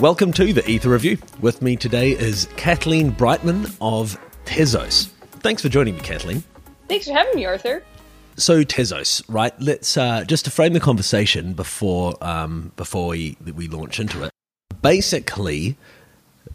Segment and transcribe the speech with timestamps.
[0.00, 1.18] Welcome to the Ether Review.
[1.40, 5.08] With me today is Kathleen Breitman of Tezos.
[5.40, 6.44] Thanks for joining me, Kathleen.
[6.88, 7.82] Thanks for having me, Arthur.
[8.36, 9.52] So Tezos, right?
[9.60, 14.30] Let's uh, just to frame the conversation before um, before we we launch into it.
[14.82, 15.76] Basically,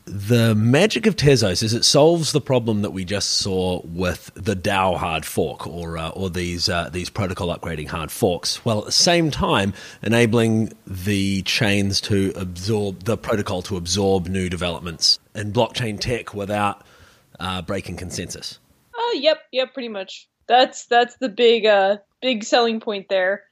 [0.06, 4.56] the magic of Tezos is it solves the problem that we just saw with the
[4.56, 8.86] DAO hard fork or uh, or these uh, these protocol upgrading hard forks, while at
[8.86, 15.54] the same time enabling the chains to absorb the protocol to absorb new developments in
[15.54, 16.86] blockchain tech without
[17.40, 18.60] uh, breaking consensus.
[18.96, 20.28] Oh, yep, yep, pretty much.
[20.48, 23.44] That's that's the big uh big selling point there.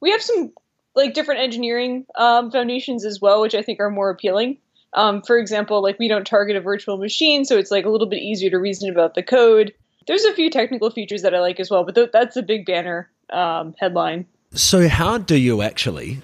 [0.00, 0.52] We have some
[0.94, 4.58] like different engineering um, foundations as well, which I think are more appealing.
[4.94, 8.06] Um, for example, like we don't target a virtual machine, so it's like a little
[8.06, 9.72] bit easier to reason about the code.
[10.06, 12.64] There's a few technical features that I like as well, but th- that's a big
[12.64, 14.26] banner um, headline.
[14.52, 16.22] So how do you actually?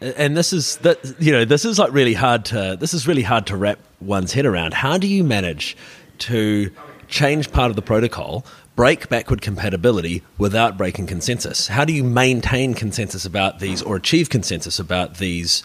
[0.00, 3.22] And this is that you know this is like really hard to this is really
[3.22, 4.74] hard to wrap one's head around.
[4.74, 5.76] How do you manage
[6.18, 6.70] to
[7.08, 8.44] change part of the protocol
[8.76, 11.66] break backward compatibility without breaking consensus?
[11.66, 15.64] How do you maintain consensus about these or achieve consensus about these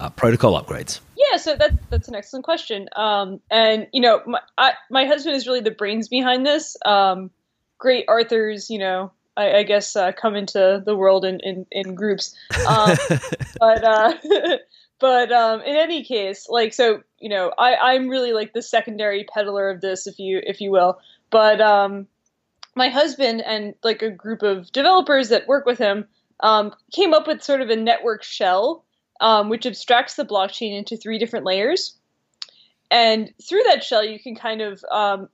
[0.00, 1.00] uh, protocol upgrades?
[1.30, 2.88] Yeah, so that's that's an excellent question.
[2.96, 6.76] Um, and you know, my, I, my husband is really the brains behind this.
[6.84, 7.30] Um,
[7.78, 11.94] great authors, you know, I, I guess uh, come into the world in in, in
[11.94, 12.34] groups.
[12.68, 12.96] Um,
[13.60, 14.14] but uh,
[14.98, 19.24] but um, in any case, like so, you know, I I'm really like the secondary
[19.24, 20.98] peddler of this, if you if you will.
[21.30, 22.08] But um,
[22.74, 26.06] my husband and like a group of developers that work with him
[26.40, 28.84] um, came up with sort of a network shell
[29.20, 31.94] um, which abstracts the blockchain into three different layers.
[32.90, 35.28] And through that shell, you can kind of um,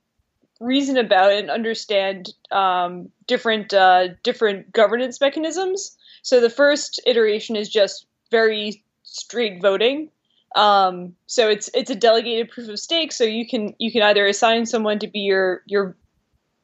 [0.61, 5.97] reason about and understand um, different uh, different governance mechanisms.
[6.23, 10.11] So the first iteration is just very straight voting.
[10.55, 13.13] Um, so it's it's a delegated proof of stake.
[13.13, 15.97] So you can you can either assign someone to be your your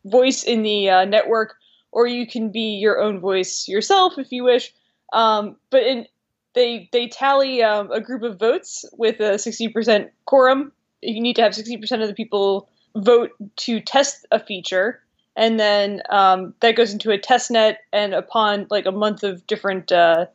[0.05, 1.55] voice in the uh, network,
[1.91, 4.75] or you can be your own voice yourself if you wish.
[5.13, 6.07] Um, but in
[6.55, 10.73] they they tally um, a group of votes with a 60% quorum.
[11.01, 15.01] You need to have 60% of the people vote to test a feature,
[15.35, 17.79] and then um, that goes into a test net.
[17.93, 20.27] And upon like a month of different uh,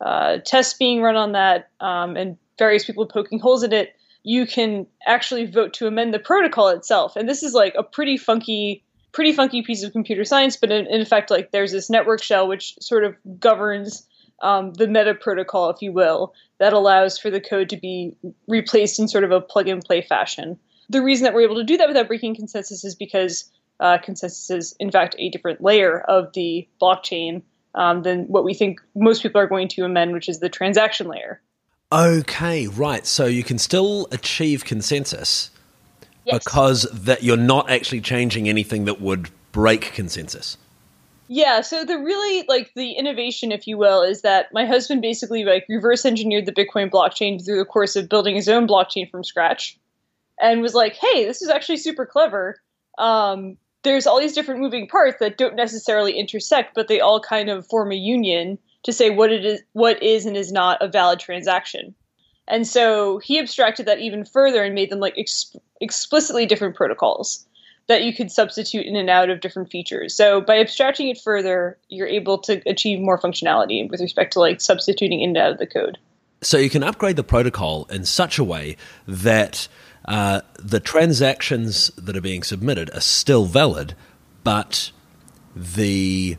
[0.00, 4.46] uh, tests being run on that, um, and various people poking holes in it, you
[4.46, 7.16] can actually vote to amend the protocol itself.
[7.16, 10.86] And this is like a pretty funky pretty funky piece of computer science, but in,
[10.88, 14.06] in effect, like there's this network shell which sort of governs
[14.40, 18.16] um, the meta protocol, if you will, that allows for the code to be
[18.46, 20.58] replaced in sort of a plug and play fashion.
[20.88, 24.50] The reason that we're able to do that without breaking consensus is because uh, consensus
[24.50, 27.42] is, in fact, a different layer of the blockchain
[27.74, 31.08] um, than what we think most people are going to amend, which is the transaction
[31.08, 31.40] layer.
[31.92, 33.06] Okay, right.
[33.06, 35.50] So you can still achieve consensus
[36.26, 36.42] Yes.
[36.42, 40.58] because that you're not actually changing anything that would break consensus.
[41.28, 45.44] Yeah, so the really like the innovation, if you will, is that my husband basically
[45.44, 49.24] like reverse engineered the Bitcoin blockchain through the course of building his own blockchain from
[49.24, 49.76] scratch,
[50.40, 52.60] and was like, "Hey, this is actually super clever.
[52.98, 57.48] Um, there's all these different moving parts that don't necessarily intersect, but they all kind
[57.48, 60.88] of form a union to say what it is, what is and is not a
[60.88, 61.94] valid transaction."
[62.46, 67.44] And so he abstracted that even further and made them like ex- explicitly different protocols
[67.88, 70.14] that you could substitute in and out of different features.
[70.14, 74.60] So by abstracting it further, you're able to achieve more functionality with respect to like
[74.60, 75.98] substituting in and out of the code.
[76.42, 78.76] So you can upgrade the protocol in such a way
[79.06, 79.68] that
[80.04, 83.94] uh, the transactions that are being submitted are still valid,
[84.44, 84.90] but
[85.54, 86.36] the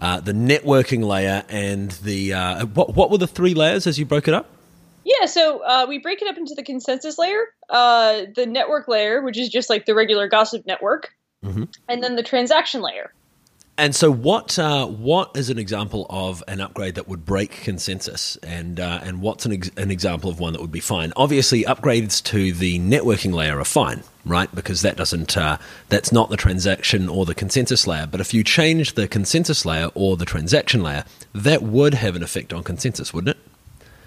[0.00, 4.04] uh, the networking layer and the uh, what what were the three layers as you
[4.04, 4.50] broke it up?
[5.06, 9.22] Yeah, so uh, we break it up into the consensus layer, uh, the network layer,
[9.22, 11.12] which is just like the regular gossip network,
[11.44, 11.62] mm-hmm.
[11.88, 13.12] and then the transaction layer.
[13.78, 18.34] And so, what uh, what is an example of an upgrade that would break consensus,
[18.38, 21.12] and uh, and what's an, ex- an example of one that would be fine?
[21.14, 24.52] Obviously, upgrades to the networking layer are fine, right?
[24.52, 28.08] Because that doesn't uh, that's not the transaction or the consensus layer.
[28.08, 32.24] But if you change the consensus layer or the transaction layer, that would have an
[32.24, 33.42] effect on consensus, wouldn't it?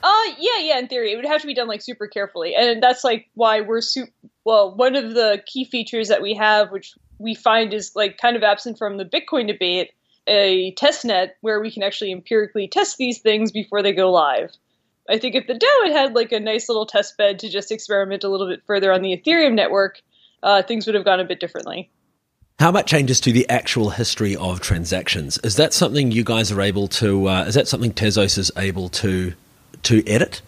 [0.02, 0.80] Uh, yeah, yeah.
[0.80, 3.62] In theory, it would have to be done like super carefully, and that's like why
[3.62, 4.12] we're super.
[4.46, 8.36] Well, one of the key features that we have, which we find is like kind
[8.36, 9.92] of absent from the Bitcoin debate,
[10.28, 14.52] a test net where we can actually empirically test these things before they go live.
[15.10, 17.72] I think if the DAO had had like a nice little test bed to just
[17.72, 20.02] experiment a little bit further on the Ethereum network,
[20.44, 21.90] uh, things would have gone a bit differently.
[22.60, 25.40] How about changes to the actual history of transactions?
[25.44, 27.28] Is that something you guys are able to?
[27.28, 29.34] Uh, is that something Tezos is able to
[29.84, 30.42] to edit?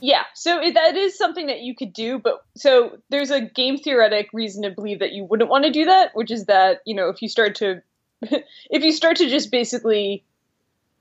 [0.00, 3.78] Yeah, so it, that is something that you could do, but so there's a game
[3.78, 6.94] theoretic reason to believe that you wouldn't want to do that, which is that you
[6.94, 7.82] know if you start to
[8.22, 10.22] if you start to just basically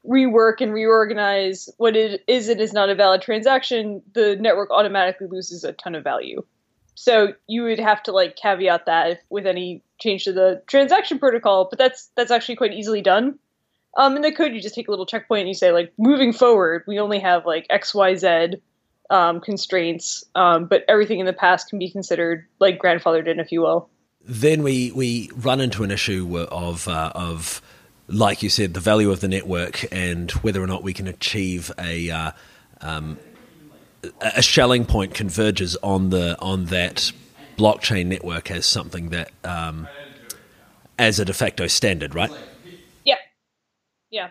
[0.08, 5.28] rework and reorganize what it is and is not a valid transaction, the network automatically
[5.28, 6.44] loses a ton of value.
[6.96, 11.68] So you would have to like caveat that with any change to the transaction protocol,
[11.70, 13.38] but that's that's actually quite easily done.
[13.98, 16.34] Um, in the code, you just take a little checkpoint and you say like, moving
[16.34, 18.56] forward, we only have like X, Y, Z
[19.10, 23.52] um, constraints, um, but everything in the past can be considered like grandfathered in, if
[23.52, 23.90] you will.
[24.28, 27.62] Then we we run into an issue of uh, of
[28.08, 31.72] like you said, the value of the network and whether or not we can achieve
[31.78, 32.32] a uh,
[32.82, 33.20] um,
[34.22, 37.12] a Schelling point converges on the on that
[37.58, 39.88] blockchain network as something that um,
[40.98, 42.32] as a de facto standard, right?
[44.16, 44.30] Yeah.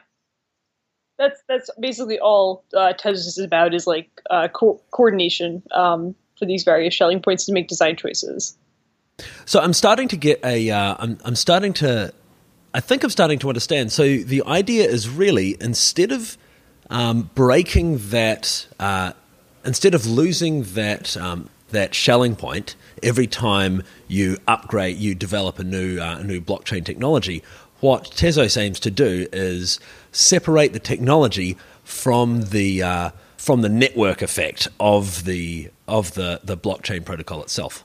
[1.18, 6.46] That's that's basically all uh, Tezos is about is like uh, co- coordination um, for
[6.46, 8.56] these various Schelling points to make design choices.
[9.44, 10.70] So I'm starting to get a.
[10.70, 12.14] uh, I'm starting to.
[12.72, 13.92] I think I'm starting to understand.
[13.92, 16.38] So the idea is really instead of
[16.88, 19.12] um, breaking that uh,
[19.66, 25.64] instead of losing that um, that Schelling point every time you upgrade, you develop a
[25.64, 27.42] new uh, a new blockchain technology.
[27.84, 29.78] What Tezos aims to do is
[30.10, 36.56] separate the technology from the uh, from the network effect of the of the the
[36.56, 37.84] blockchain protocol itself.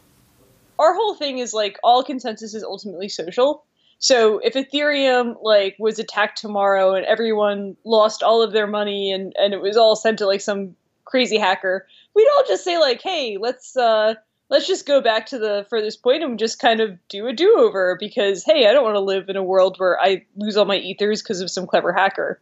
[0.79, 3.65] Our whole thing is like all consensus is ultimately social.
[3.97, 9.33] So if Ethereum like was attacked tomorrow and everyone lost all of their money and
[9.37, 11.85] and it was all sent to like some crazy hacker,
[12.15, 14.13] we'd all just say like, "Hey, let's uh,
[14.49, 17.97] let's just go back to the furthest point and just kind of do a do-over
[17.99, 20.77] because hey, I don't want to live in a world where I lose all my
[20.77, 22.39] ethers because of some clever hacker."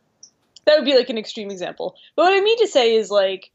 [0.65, 1.95] That would be like an extreme example.
[2.15, 3.51] But what I mean to say is like,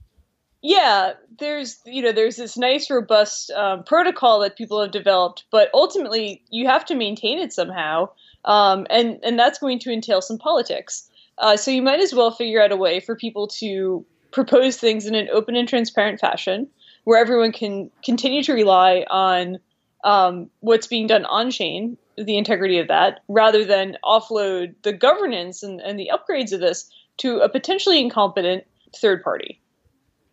[0.62, 5.68] yeah, there's you know there's this nice robust um, protocol that people have developed, but
[5.74, 8.08] ultimately you have to maintain it somehow,
[8.44, 11.08] um, and and that's going to entail some politics.
[11.38, 15.06] Uh, so you might as well figure out a way for people to propose things
[15.06, 16.68] in an open and transparent fashion
[17.04, 19.58] where everyone can continue to rely on
[20.04, 25.62] um, what's being done on chain, the integrity of that, rather than offload the governance
[25.62, 28.64] and, and the upgrades of this to a potentially incompetent
[28.96, 29.60] third party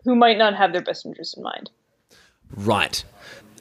[0.06, 1.70] who might not have their best interest in mind.
[2.56, 3.04] Right.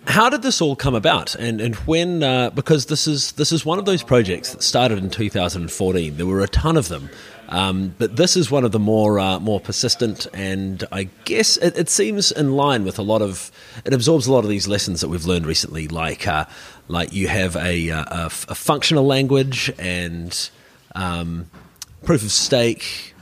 [0.07, 2.23] How did this all come about, and and when?
[2.23, 6.17] Uh, because this is this is one of those projects that started in 2014.
[6.17, 7.11] There were a ton of them,
[7.49, 11.79] um, but this is one of the more uh, more persistent, and I guess it,
[11.79, 13.51] it, seems in line with a lot of.
[13.87, 16.45] It absorbs a lot of these lessons that we've learned recently, like uh,
[16.89, 20.51] like you have a, uh, a, a functional language and
[20.95, 21.51] um,
[22.05, 23.15] proof of stake.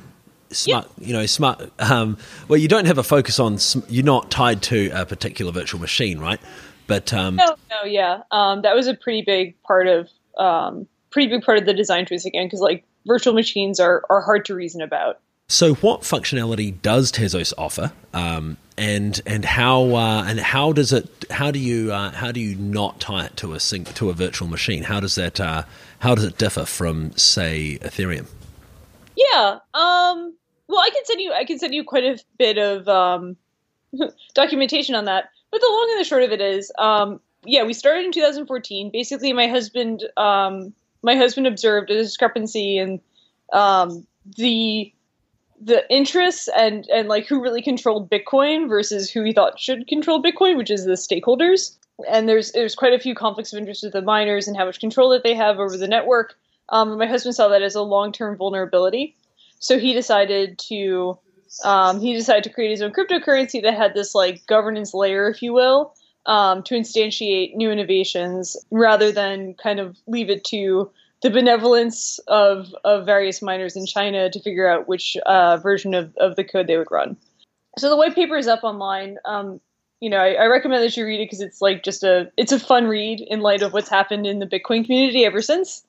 [0.50, 1.06] Smart, yep.
[1.08, 1.70] you know, smart.
[1.78, 2.18] Um,
[2.48, 3.58] well, you don't have a focus on.
[3.88, 6.40] You're not tied to a particular virtual machine, right?
[6.88, 11.28] But um, no, no, yeah, um, that was a pretty big part of um, pretty
[11.28, 14.54] big part of the design choice again, because like virtual machines are, are hard to
[14.54, 15.20] reason about.
[15.48, 21.08] So, what functionality does Tezos offer, um, and and how uh, and how does it?
[21.30, 24.12] How do you uh, how do you not tie it to a sync, to a
[24.12, 24.82] virtual machine?
[24.82, 25.62] How does that uh,
[26.00, 28.26] how does it differ from say Ethereum?
[29.16, 30.34] Yeah, um,
[30.66, 33.36] well, I can send you I can send you quite a bit of um,
[34.34, 35.30] documentation on that.
[35.52, 38.90] But the long and the short of it is, um, yeah, we started in 2014.
[38.90, 43.00] Basically, my husband um, my husband observed a discrepancy in
[43.52, 44.92] um, the
[45.60, 50.22] the interests and and like who really controlled Bitcoin versus who he thought should control
[50.22, 51.76] Bitcoin, which is the stakeholders.
[52.10, 54.80] And there's there's quite a few conflicts of interest with the miners and how much
[54.80, 56.34] control that they have over the network.
[56.68, 59.16] Um, my husband saw that as a long term vulnerability,
[59.58, 61.18] so he decided to
[61.64, 65.42] um, he decided to create his own cryptocurrency that had this like governance layer, if
[65.42, 65.94] you will,
[66.26, 70.90] um, to instantiate new innovations rather than kind of leave it to
[71.22, 76.14] the benevolence of, of various miners in China to figure out which uh, version of,
[76.18, 77.16] of the code they would run.
[77.78, 79.18] So the white paper is up online.
[79.24, 79.60] Um,
[80.00, 82.52] you know, I, I, recommend that you read it because it's like just a it's
[82.52, 85.85] a fun read in light of what's happened in the Bitcoin community ever since.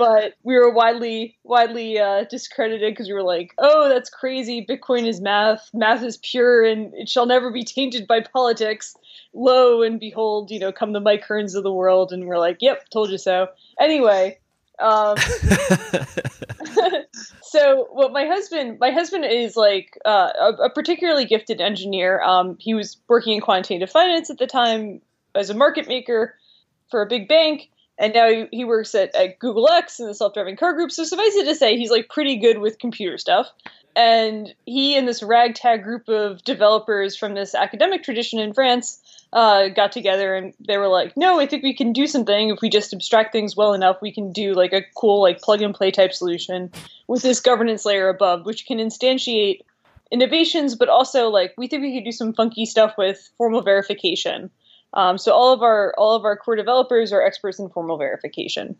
[0.00, 4.64] But we were widely widely uh, discredited because we were like, oh, that's crazy.
[4.66, 5.68] Bitcoin is math.
[5.74, 8.96] Math is pure, and it shall never be tainted by politics
[9.34, 12.58] lo and behold, you know, come the Mike Hearns of the world, and we're like,
[12.60, 13.48] yep, told you so.
[13.78, 14.38] Anyway,
[14.78, 15.16] um,
[17.42, 22.22] so what my husband, my husband is like uh, a, a, particularly gifted engineer.
[22.22, 25.00] Um, he was working in quantitative finance at the time
[25.34, 26.34] as a market maker
[26.90, 27.68] for a big bank.
[28.00, 30.90] And now he, he works at, at Google X in the self-driving car group.
[30.90, 33.48] So suffice it to say, he's like pretty good with computer stuff.
[33.94, 39.02] And he and this ragtag group of developers from this academic tradition in France
[39.32, 42.60] uh, got together and they were like, "No, I think we can do something if
[42.62, 44.00] we just abstract things well enough.
[44.00, 46.70] We can do like a cool like plug and play type solution
[47.08, 49.60] with this governance layer above, which can instantiate
[50.10, 54.50] innovations, but also like we think we could do some funky stuff with formal verification."
[54.94, 58.76] Um, so all of our all of our core developers are experts in formal verification,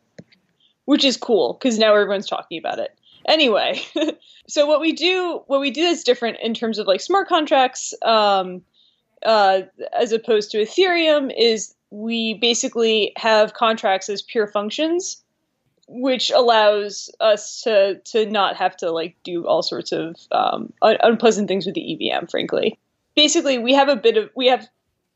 [0.85, 2.97] which is cool because now everyone's talking about it.
[3.27, 3.81] Anyway,
[4.49, 7.95] so what we do what we do is different in terms of like smart contracts
[8.03, 8.63] um,
[9.25, 9.63] uh,
[9.99, 15.23] as opposed to Ethereum is we basically have contracts as pure functions
[15.93, 20.97] which allows us to to not have to like do all sorts of um, un-
[21.03, 22.27] unpleasant things with the EVM.
[22.27, 22.79] Frankly,
[23.17, 24.69] basically, we have a bit of we have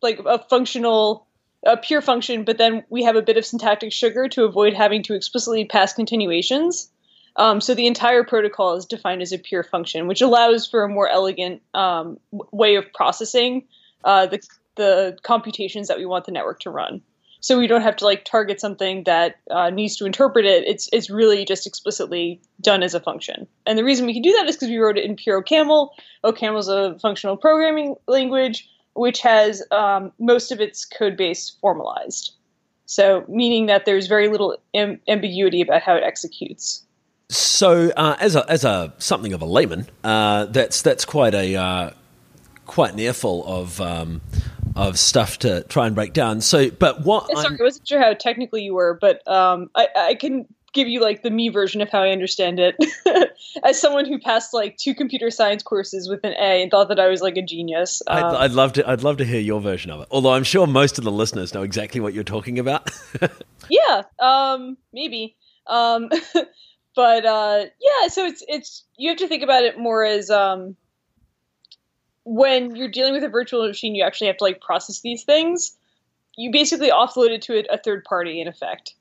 [0.04, 1.26] like a functional
[1.66, 5.02] a pure function, but then we have a bit of syntactic sugar to avoid having
[5.04, 6.90] to explicitly pass continuations.
[7.36, 10.88] Um, so the entire protocol is defined as a pure function, which allows for a
[10.88, 12.18] more elegant um,
[12.52, 13.64] way of processing
[14.04, 14.46] uh, the,
[14.76, 17.02] the computations that we want the network to run.
[17.40, 20.64] So we don't have to like target something that uh, needs to interpret it.
[20.66, 23.46] It's it's really just explicitly done as a function.
[23.66, 25.90] And the reason we can do that is because we wrote it in pure OCaml.
[26.24, 32.32] OCaml is a functional programming language which has um, most of its code base formalized.
[32.86, 36.82] So, meaning that there's very little Im- ambiguity about how it executes.
[37.30, 41.56] So, uh, as a as a something of a layman, uh, that's that's quite a
[41.56, 41.90] uh,
[42.66, 44.20] quite an earful of um,
[44.76, 46.40] of stuff to try and break down.
[46.40, 47.28] So, but what?
[47.30, 50.46] Sorry, I'm, I was not sure how technically you were, but um, I, I can
[50.74, 52.76] give you like the me version of how I understand it.
[53.64, 57.00] As someone who passed like two computer science courses with an A and thought that
[57.00, 58.02] I was like a genius.
[58.06, 58.88] Um, I'd, I'd, love to.
[58.88, 60.08] I'd love to hear your version of it.
[60.10, 62.90] Although I'm sure most of the listeners know exactly what you're talking about.
[63.70, 65.36] yeah, um, maybe.
[65.66, 66.10] Um,
[66.96, 70.76] but uh, yeah, so it's it's you have to think about it more as um,
[72.24, 75.76] when you're dealing with a virtual machine, you actually have to like process these things.
[76.36, 78.94] You basically offload it to a, a third party in effect.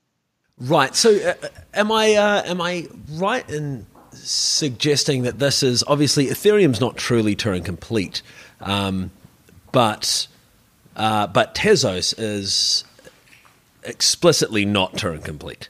[0.58, 0.94] Right.
[0.94, 6.26] So, uh, uh, am I uh, am I right in suggesting that this is obviously
[6.26, 8.22] Ethereum's not truly Turing complete,
[8.60, 9.10] um,
[9.72, 10.28] but
[10.96, 12.84] uh, but Tezos is
[13.82, 15.68] explicitly not Turing complete.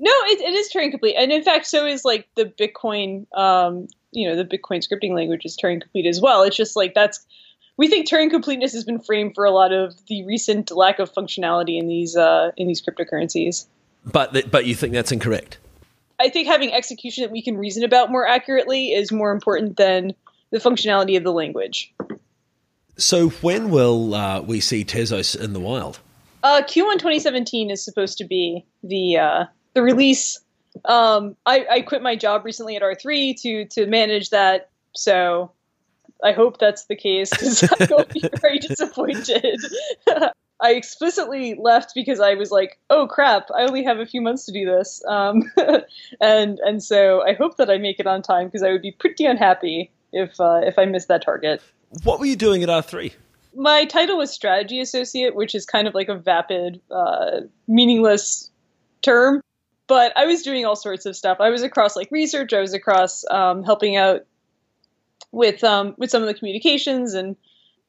[0.00, 3.26] No, it, it is Turing complete, and in fact, so is like the Bitcoin.
[3.36, 6.42] Um, you know, the Bitcoin scripting language is Turing complete as well.
[6.42, 7.24] It's just like that's
[7.80, 11.10] we think Turing completeness has been framed for a lot of the recent lack of
[11.10, 13.64] functionality in these uh, in these cryptocurrencies.
[14.04, 15.56] But th- but you think that's incorrect?
[16.20, 20.12] I think having execution that we can reason about more accurately is more important than
[20.50, 21.94] the functionality of the language.
[22.98, 26.00] So when will uh, we see Tezos in the wild?
[26.42, 30.38] Uh, Q1 2017 is supposed to be the uh, the release.
[30.84, 35.52] Um, I, I quit my job recently at R3 to to manage that, so
[36.22, 39.60] I hope that's the case because I'm going to be very disappointed.
[40.62, 43.48] I explicitly left because I was like, "Oh crap!
[43.54, 45.50] I only have a few months to do this," um,
[46.20, 48.92] and and so I hope that I make it on time because I would be
[48.92, 51.62] pretty unhappy if uh, if I missed that target.
[52.04, 53.14] What were you doing at R three?
[53.54, 58.50] My title was strategy associate, which is kind of like a vapid, uh, meaningless
[59.02, 59.42] term.
[59.88, 61.38] But I was doing all sorts of stuff.
[61.40, 62.52] I was across like research.
[62.52, 64.20] I was across um, helping out
[65.32, 67.36] with um, with some of the communications and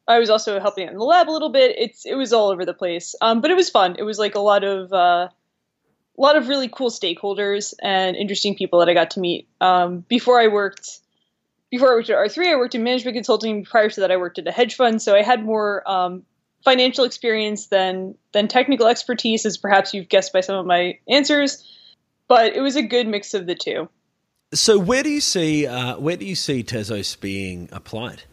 [0.08, 1.76] I was also helping out in the lab a little bit.
[1.78, 3.96] It's it was all over the place, um, but it was fun.
[3.98, 5.30] It was like a lot of uh,
[6.18, 9.48] a lot of really cool stakeholders and interesting people that I got to meet.
[9.62, 11.00] Um, before I worked
[11.70, 13.64] before I worked at R three, I worked in management consulting.
[13.64, 16.24] Prior to that, I worked at a hedge fund, so I had more um,
[16.66, 21.68] financial experience than than technical expertise, as perhaps you've guessed by some of my answers.
[22.28, 23.88] But it was a good mix of the two.
[24.54, 28.24] So where do you see uh, where do you see Tezos being applied?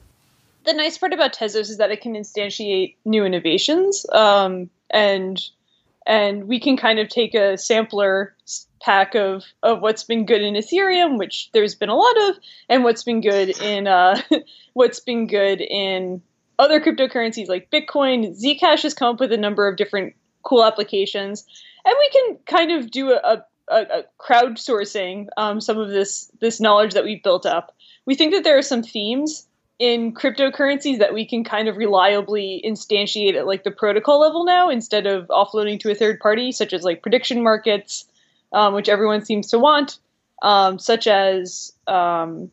[0.64, 5.40] The nice part about Tezos is that it can instantiate new innovations, um, and
[6.06, 8.34] and we can kind of take a sampler
[8.80, 12.36] pack of of what's been good in Ethereum, which there's been a lot of,
[12.68, 14.20] and what's been good in uh,
[14.72, 16.20] what's been good in
[16.58, 18.36] other cryptocurrencies like Bitcoin.
[18.36, 21.46] Zcash has come up with a number of different cool applications,
[21.84, 26.60] and we can kind of do a, a uh, crowdsourcing um, some of this this
[26.60, 27.74] knowledge that we've built up.
[28.06, 29.46] We think that there are some themes
[29.78, 34.70] in cryptocurrencies that we can kind of reliably instantiate at like the protocol level now
[34.70, 38.04] instead of offloading to a third party, such as like prediction markets,
[38.52, 39.98] um, which everyone seems to want,
[40.42, 42.50] um, such as um,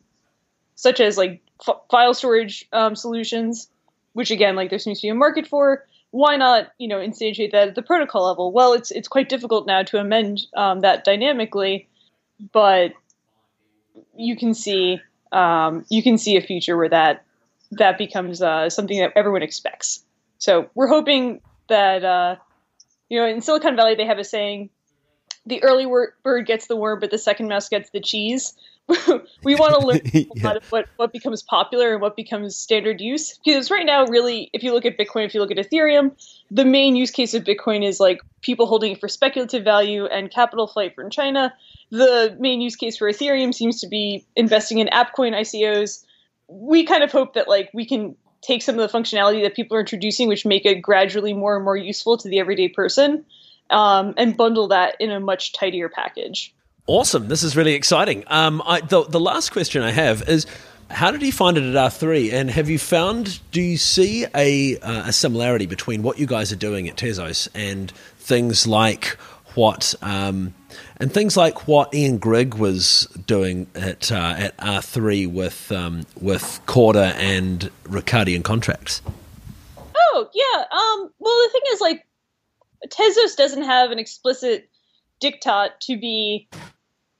[0.76, 3.68] such as like f- file storage um, solutions,
[4.12, 5.84] which again like there seems to be a market for
[6.16, 8.50] why not you know instantiate that at the protocol level?
[8.50, 11.88] Well, it's it's quite difficult now to amend um, that dynamically,
[12.52, 12.92] but
[14.16, 14.98] you can see
[15.30, 17.24] um, you can see a future where that
[17.72, 20.02] that becomes uh, something that everyone expects.
[20.38, 22.36] So we're hoping that uh,
[23.10, 24.70] you know in Silicon Valley they have a saying:
[25.44, 25.86] the early
[26.22, 28.54] bird gets the worm, but the second mouse gets the cheese.
[29.42, 30.00] we want to learn
[30.36, 30.58] yeah.
[30.70, 33.38] what, what becomes popular and what becomes standard use.
[33.44, 36.12] Because right now, really, if you look at Bitcoin, if you look at Ethereum,
[36.50, 40.30] the main use case of Bitcoin is like people holding it for speculative value and
[40.30, 41.52] capital flight from China.
[41.90, 46.04] The main use case for Ethereum seems to be investing in AppCoin ICOs.
[46.48, 49.76] We kind of hope that like we can take some of the functionality that people
[49.76, 53.24] are introducing, which make it gradually more and more useful to the everyday person,
[53.70, 56.54] um, and bundle that in a much tidier package.
[56.86, 57.28] Awesome.
[57.28, 58.24] This is really exciting.
[58.28, 60.46] Um, I, the, the last question I have is
[60.90, 62.32] how did you find it at R3?
[62.32, 66.52] And have you found, do you see a, uh, a similarity between what you guys
[66.52, 69.16] are doing at Tezos and things like
[69.56, 69.94] what.
[70.02, 70.54] Um,
[70.98, 76.60] and things like what Ian Grigg was doing at uh, at R3 with um, with
[76.66, 79.02] Corda and Ricardian contracts.
[79.96, 80.64] Oh yeah.
[80.70, 82.06] Um, well, the thing is, like,
[82.88, 84.68] Tezos doesn't have an explicit
[85.22, 86.48] diktat to be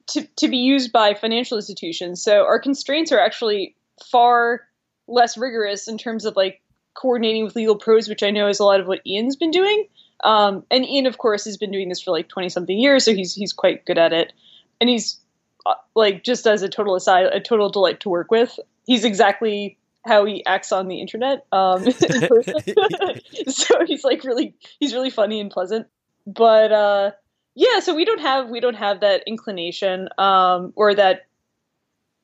[0.09, 2.23] to, to be used by financial institutions.
[2.23, 3.75] So our constraints are actually
[4.11, 4.63] far
[5.09, 6.61] less rigorous in terms of like
[6.95, 9.87] coordinating with legal pros, which I know is a lot of what Ian's been doing.
[10.25, 13.15] Um, and Ian, of course, has been doing this for like twenty something years, so
[13.15, 14.33] he's he's quite good at it.
[14.81, 15.19] And he's
[15.67, 18.59] uh, like just as a total aside, a total delight to work with.
[18.87, 21.45] He's exactly how he acts on the internet.
[21.53, 21.83] Um,
[23.49, 25.87] so he's like really he's really funny and pleasant.
[26.27, 27.11] But uh,
[27.57, 31.27] yeah so we don't have we don't have that inclination um, or that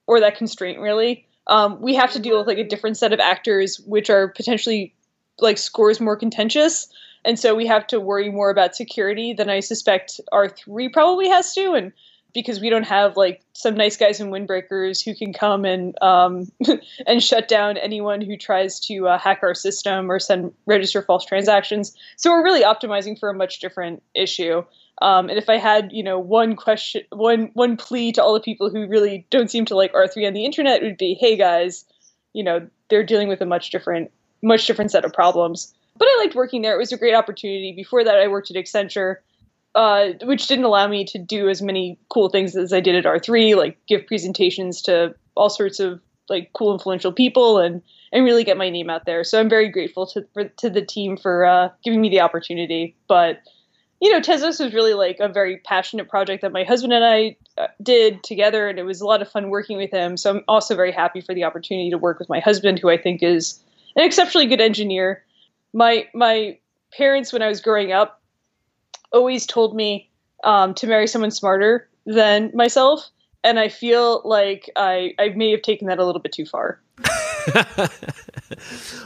[0.06, 3.18] or that constraint really um, we have to deal with like a different set of
[3.18, 4.94] actors which are potentially
[5.40, 6.88] like scores more contentious
[7.24, 11.52] and so we have to worry more about security than i suspect r3 probably has
[11.54, 11.92] to and
[12.34, 16.50] because we don't have like some nice guys in windbreakers who can come and um,
[17.06, 21.24] and shut down anyone who tries to uh, hack our system or send register false
[21.24, 21.96] transactions.
[22.16, 24.62] So we're really optimizing for a much different issue.
[25.02, 28.40] Um, and if I had, you know, one question, one one plea to all the
[28.40, 31.84] people who really don't seem to like R3 on the internet would be, hey guys,
[32.34, 34.12] you know, they're dealing with a much different,
[34.44, 35.74] much different set of problems.
[35.98, 37.72] But I liked working there; it was a great opportunity.
[37.74, 39.16] Before that, I worked at Accenture,
[39.74, 43.04] uh, which didn't allow me to do as many cool things as I did at
[43.04, 48.44] R3, like give presentations to all sorts of like cool, influential people, and and really
[48.44, 49.24] get my name out there.
[49.24, 52.94] So I'm very grateful to for, to the team for uh, giving me the opportunity.
[53.08, 53.42] But
[54.02, 57.36] you know, Tezos was really like a very passionate project that my husband and I
[57.56, 60.16] uh, did together, and it was a lot of fun working with him.
[60.16, 62.96] So I'm also very happy for the opportunity to work with my husband, who I
[62.96, 63.62] think is
[63.94, 65.22] an exceptionally good engineer.
[65.72, 66.58] My my
[66.92, 68.20] parents, when I was growing up,
[69.12, 70.10] always told me
[70.42, 73.08] um, to marry someone smarter than myself,
[73.44, 76.80] and I feel like I I may have taken that a little bit too far.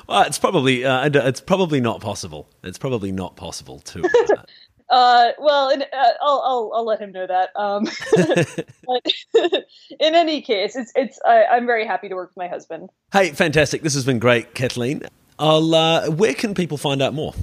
[0.09, 2.49] well, it's probably uh, it's probably not possible.
[2.65, 4.03] It's probably not possible to.
[4.05, 4.43] Uh,
[4.89, 5.87] uh, well, in, uh,
[6.21, 7.51] I'll, I'll, I'll let him know that.
[7.57, 7.85] Um,
[8.87, 9.65] but
[10.01, 12.91] in any case, it's it's I, am very happy to work with my husband.
[13.13, 13.83] Hey, fantastic!
[13.83, 15.03] This has been great, Kathleen.
[15.39, 15.75] I'll.
[15.75, 17.35] Uh, where can people find out more?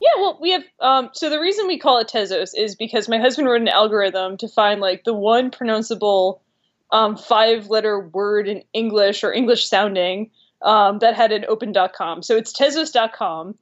[0.00, 0.64] Yeah, well, we have.
[0.80, 4.36] Um, so the reason we call it Tezos is because my husband wrote an algorithm
[4.38, 6.40] to find like the one pronounceable
[6.90, 12.22] um, five-letter word in English or English sounding um, that had an open.com.
[12.22, 13.54] So it's Tezos.com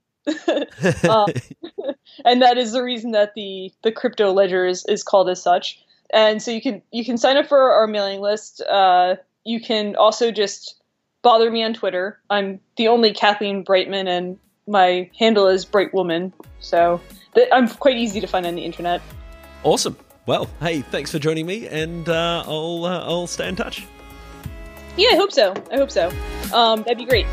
[1.09, 1.29] um,
[2.25, 5.83] and that is the reason that the the crypto ledger is, is called as such.
[6.13, 8.61] And so you can you can sign up for our mailing list.
[8.63, 10.81] Uh, you can also just
[11.23, 12.19] bother me on Twitter.
[12.31, 16.33] I'm the only Kathleen Breitman, and my handle is Breitwoman.
[16.61, 17.01] So
[17.35, 19.01] th- I'm quite easy to find on the internet.
[19.63, 19.97] Awesome.
[20.27, 23.87] Well, hey, thanks for joining me, and uh, I'll uh, I'll stay in touch.
[24.97, 25.55] Yeah, I hope so.
[25.73, 26.11] I hope so.
[26.53, 27.27] Um, that'd be great.